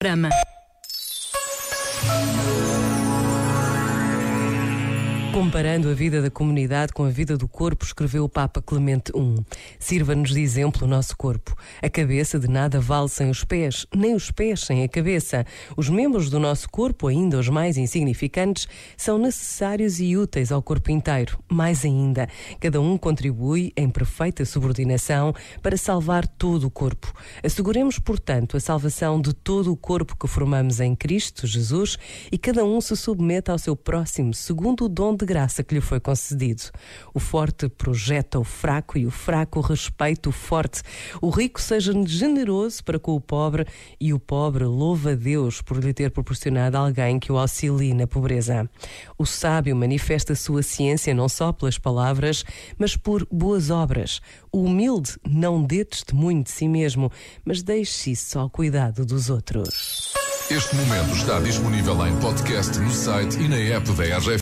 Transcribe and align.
Programa. 0.00 0.30
Comparando 5.32 5.90
a 5.90 5.94
vida 5.94 6.22
da 6.22 6.30
comunidade 6.30 6.92
com 6.92 7.04
a 7.04 7.10
vida 7.10 7.36
do 7.36 7.46
corpo, 7.46 7.84
escreveu 7.84 8.24
o 8.24 8.28
Papa 8.28 8.62
Clemente 8.62 9.12
I. 9.14 9.44
Sirva-nos 9.78 10.30
de 10.30 10.40
exemplo 10.40 10.84
o 10.84 10.90
nosso 10.90 11.16
corpo. 11.16 11.54
A 11.82 11.88
cabeça 11.88 12.38
de 12.38 12.48
nada 12.48 12.80
vale 12.80 13.08
sem 13.08 13.30
os 13.30 13.44
pés, 13.44 13.86
nem 13.94 14.14
os 14.14 14.30
pés 14.30 14.60
sem 14.60 14.82
a 14.82 14.88
cabeça. 14.88 15.44
Os 15.76 15.88
membros 15.88 16.30
do 16.30 16.40
nosso 16.40 16.68
corpo, 16.70 17.06
ainda 17.06 17.38
os 17.38 17.48
mais 17.48 17.76
insignificantes, 17.76 18.66
são 18.96 19.18
necessários 19.18 20.00
e 20.00 20.16
úteis 20.16 20.50
ao 20.50 20.62
corpo 20.62 20.90
inteiro. 20.90 21.38
Mais 21.48 21.84
ainda, 21.84 22.26
cada 22.58 22.80
um 22.80 22.96
contribui 22.96 23.72
em 23.76 23.88
perfeita 23.90 24.44
subordinação 24.44 25.34
para 25.62 25.76
salvar 25.76 26.26
todo 26.26 26.64
o 26.64 26.70
corpo. 26.70 27.12
Asseguremos, 27.44 27.98
portanto, 27.98 28.56
a 28.56 28.60
salvação 28.60 29.20
de 29.20 29.34
todo 29.34 29.70
o 29.70 29.76
corpo 29.76 30.16
que 30.16 30.26
formamos 30.26 30.80
em 30.80 30.96
Cristo 30.96 31.46
Jesus 31.46 31.98
e 32.32 32.38
cada 32.38 32.64
um 32.64 32.80
se 32.80 32.96
submeta 32.96 33.52
ao 33.52 33.58
seu 33.58 33.76
próximo, 33.76 34.32
segundo 34.32 34.86
o 34.86 34.88
dom 34.88 35.17
de 35.18 35.26
graça 35.26 35.62
que 35.62 35.74
lhe 35.74 35.80
foi 35.80 36.00
concedido. 36.00 36.62
O 37.12 37.18
forte 37.18 37.68
projeta 37.68 38.38
o 38.38 38.44
fraco 38.44 38.96
e 38.96 39.06
o 39.06 39.10
fraco 39.10 39.60
respeita 39.60 40.28
o 40.28 40.32
forte. 40.32 40.82
O 41.20 41.30
rico 41.30 41.60
seja 41.60 41.92
generoso 42.06 42.82
para 42.84 42.98
com 42.98 43.14
o 43.14 43.20
pobre 43.20 43.66
e 44.00 44.12
o 44.14 44.18
pobre 44.18 44.64
louva 44.64 45.12
a 45.12 45.14
Deus 45.14 45.60
por 45.60 45.82
lhe 45.82 45.92
ter 45.92 46.10
proporcionado 46.10 46.76
alguém 46.76 47.18
que 47.18 47.32
o 47.32 47.38
auxilie 47.38 47.92
na 47.92 48.06
pobreza. 48.06 48.68
O 49.18 49.26
sábio 49.26 49.74
manifesta 49.74 50.34
sua 50.34 50.62
ciência 50.62 51.12
não 51.12 51.28
só 51.28 51.52
pelas 51.52 51.78
palavras, 51.78 52.44
mas 52.78 52.96
por 52.96 53.26
boas 53.30 53.70
obras. 53.70 54.20
O 54.52 54.62
humilde 54.62 55.16
não 55.26 55.62
dê 55.62 55.84
testemunho 55.84 56.42
de 56.42 56.50
si 56.50 56.68
mesmo, 56.68 57.10
mas 57.44 57.62
deixe 57.62 58.14
se 58.14 58.38
ao 58.38 58.48
cuidado 58.48 59.04
dos 59.04 59.28
outros. 59.28 60.12
Este 60.50 60.74
momento 60.76 61.14
está 61.14 61.38
disponível 61.40 62.06
em 62.06 62.16
podcast 62.20 62.78
no 62.78 62.90
site 62.90 63.38
e 63.38 63.48
na 63.48 63.56
app 63.56 63.92
da 63.92 64.16
RGF. 64.16 64.36